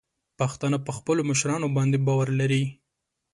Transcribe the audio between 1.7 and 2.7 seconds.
باندې باور لري.